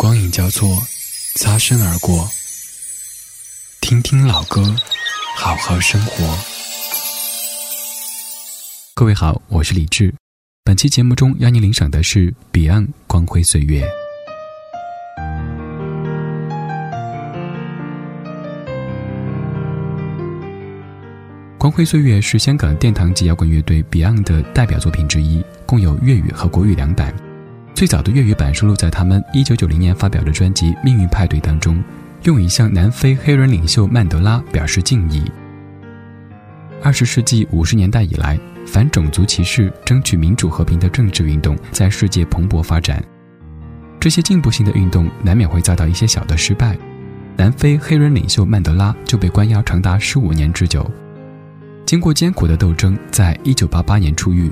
[0.00, 0.80] 光影交错，
[1.34, 2.24] 擦身而过。
[3.80, 4.62] 听听老歌，
[5.36, 6.38] 好好生活。
[8.94, 10.14] 各位好，我是李志。
[10.62, 13.84] 本期节目中邀您领赏的是 Beyond《光辉岁月》。
[21.58, 27.12] 《光辉岁月》是香港殿堂级摇滚乐队 Beyond 的代表作品之一，共有粤语和国语两版。
[27.78, 31.80] 最早的粤语版收录在他们1990年发表的专辑《命运派对》当中，
[32.24, 35.22] 用以向南非黑人领袖曼德拉表示敬意。
[36.82, 43.00] 二十世纪五十年代以来，反种族歧视、争取民主和平的政治运动在世界蓬勃发展。
[44.00, 46.76] 这些进步性的运动难免会遭到一些小的失败，
[47.36, 50.84] 南非黑人领袖曼德拉就被关押长达十五年之久。
[51.86, 54.50] 经过艰苦的斗争，在一九八八年出狱。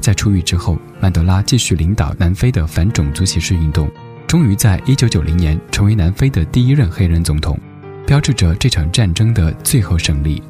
[0.00, 3.90] 在出狱之后，曼德拉继续领导南非的反种族歧视运动，
[4.26, 7.58] 终于在1990年成为南非的第一任黑人总统，
[8.06, 10.42] 标志着这场战争的最后胜利。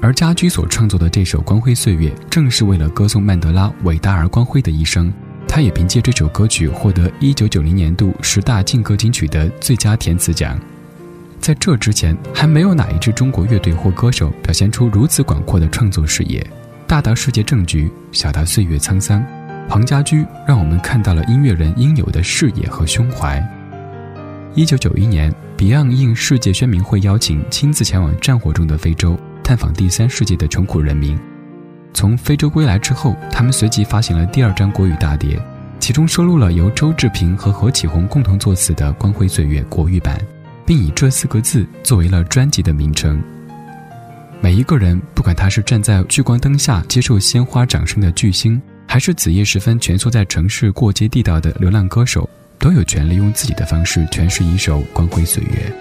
[0.00, 5.12] 而家驹所创作的这首《光辉岁月》，正是为了歌颂曼德拉伟大而光辉的一生。
[5.48, 10.58] 他也凭借这首歌曲获得1990年度十大劲歌金曲的最佳填词奖。
[11.38, 16.44] 在这之前，还没有哪一支中国乐队或歌手表现出如此广阔的创作视野。
[16.86, 19.24] 大到世界政局，小到岁月沧桑，
[19.68, 23.42] 庞家驹让我们看到了音乐人应有的视野和胸怀。
[24.54, 31.18] 一九九一年，Beyond 应世界宣明会邀请，亲自前往战火中的非洲，探访第三世界的穷苦人民。
[31.94, 35.40] 从非洲归来之后，他们随即发行了第二张国语大碟，
[35.80, 40.20] 其中收录了由周志平和何启宏共同作词的《光辉岁月》国语版，
[40.66, 43.20] 并以这四个字作为了专辑的名称。
[44.44, 52.28] 每一个人，不管他是站在聚光灯下接受鲜花掌声的巨星，还是子夜时分蜷缩在城市过街地道的流浪歌手，
[52.58, 55.72] 都有权利用自己的方式诠释一首光辉岁月。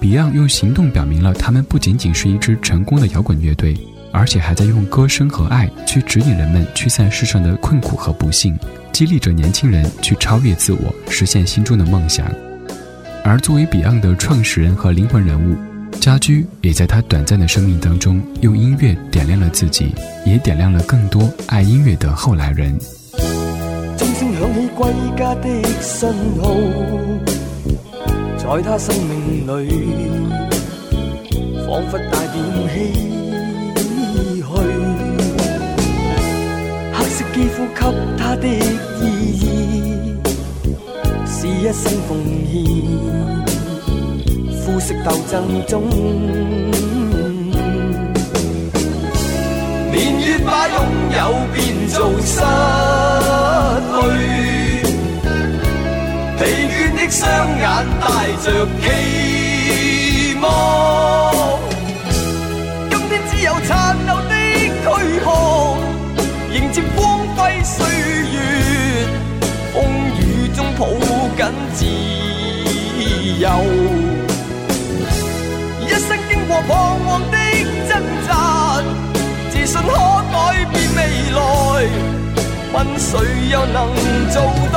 [0.00, 3.76] Beyond 用行动表明了他们不仅仅是一支成功的摇滚乐队，
[4.12, 8.56] 而且还在用歌声和爱去指引人们驱散世上的困苦和不幸，
[8.92, 12.24] 激励着年轻人去超越自我，实现心中的梦想。
[13.24, 15.56] 而作为 Beyond 的创始人和灵魂人物。
[16.00, 19.94] 家驹也在他短暂的生命当中，用音乐点亮了自己，
[20.26, 22.76] 也点亮了更多爱音乐的后来人。
[23.96, 25.48] 钟声响起归家的
[25.80, 26.08] 信
[26.40, 26.50] 号，
[28.36, 29.70] 在他生命里，
[31.66, 33.12] 仿佛带点唏嘘。
[36.94, 37.80] 黑色肌肤给
[38.18, 39.02] 他的意
[39.38, 40.14] 义，
[41.26, 42.10] 是一生奉
[42.50, 43.51] 献。
[44.72, 45.82] 肤色斗争中，
[49.92, 50.76] 年月把拥
[51.14, 51.18] 有
[51.52, 52.40] 变做失
[53.92, 54.00] 去，
[56.38, 56.40] 疲
[56.72, 57.20] 倦的双
[57.58, 57.62] 眼
[58.00, 58.06] 带
[58.42, 58.46] 着
[58.80, 58.82] 期
[60.40, 60.44] 望。
[62.88, 63.70] 今天只有残
[64.06, 64.32] 留的
[64.80, 64.82] 躯
[65.20, 65.28] 壳，
[66.50, 67.76] 迎接光辉岁
[68.32, 68.34] 月，
[69.74, 69.84] 风
[70.18, 70.80] 雨中抱
[71.36, 71.44] 紧
[71.74, 71.84] 自
[73.38, 73.46] 由。
[76.54, 76.70] 我彷
[77.06, 77.36] 徨的
[77.88, 77.90] 挣
[78.28, 78.30] 扎，
[79.50, 79.88] 自信可
[80.30, 80.36] 改
[80.70, 80.98] 变未
[81.32, 81.40] 来，
[82.74, 83.10] 问谁
[83.50, 83.76] 又能
[84.28, 84.36] 做
[84.70, 84.76] 到？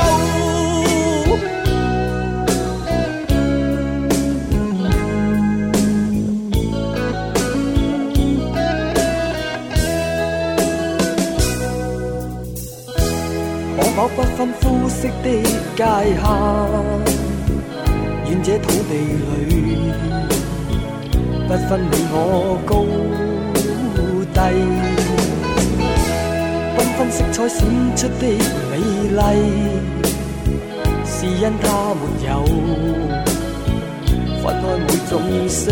[13.78, 15.28] 可否不分肤色的
[15.76, 16.24] 界限？
[18.28, 20.25] 愿这土地里。
[21.48, 22.16] 不分你我
[22.66, 22.72] 高
[24.34, 24.40] 低，
[26.76, 27.60] 缤纷色彩闪
[27.96, 28.24] 出的
[28.72, 28.74] 美
[29.14, 29.20] 丽，
[31.06, 31.64] 是因它
[31.94, 32.30] 没有
[34.42, 35.14] 分开每种
[35.48, 35.72] 色。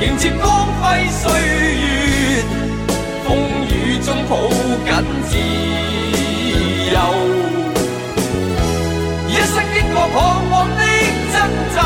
[0.00, 2.44] 迎接光辉岁月，
[3.26, 3.36] 风
[3.68, 4.88] 雨中抱紧
[5.28, 5.36] 自
[6.94, 6.96] 由。
[9.28, 10.16] 一生经过彷
[10.48, 10.82] 徨的
[11.32, 11.36] 挣
[11.74, 11.76] 扎，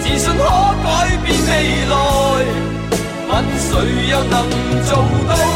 [0.00, 0.40] 自信可
[0.82, 0.86] 改
[1.22, 1.50] 变未
[1.90, 1.92] 来，
[3.28, 3.68] 问谁
[4.10, 4.34] 又能
[4.86, 4.90] 做
[5.28, 5.53] 到？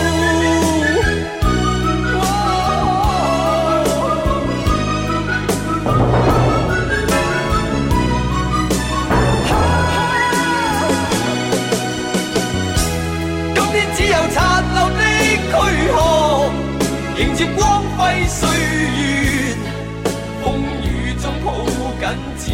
[17.39, 19.55] 接光辉岁月，
[20.43, 21.55] 风雨中抱
[22.01, 22.51] 紧自